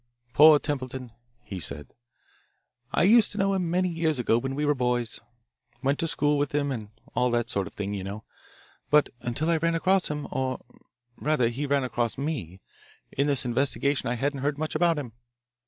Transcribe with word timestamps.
"Poor 0.33 0.57
Templeton," 0.57 1.11
he 1.43 1.59
said. 1.59 1.93
"I 2.91 3.03
used 3.03 3.31
to 3.33 3.37
know 3.37 3.53
him 3.53 3.71
years 3.85 4.17
ago 4.17 4.39
when 4.39 4.55
we 4.55 4.65
were 4.65 4.73
boys. 4.73 5.19
Went 5.83 5.99
to 5.99 6.07
school 6.07 6.39
with 6.39 6.55
him 6.55 6.71
and 6.71 6.89
all 7.13 7.29
that 7.29 7.51
sort 7.51 7.67
of 7.67 7.75
thing, 7.75 7.93
you 7.93 8.03
know, 8.03 8.23
but 8.89 9.09
until 9.19 9.51
I 9.51 9.57
ran 9.57 9.75
across 9.75 10.07
him, 10.09 10.27
or 10.31 10.65
rather 11.17 11.49
he 11.49 11.67
ran 11.67 11.83
across 11.83 12.17
me, 12.17 12.61
in 13.11 13.27
this 13.27 13.45
investigation 13.45 14.09
I 14.09 14.15
hadn't 14.15 14.41
heard 14.41 14.57
much 14.57 14.73
about 14.73 14.97
him. 14.97 15.13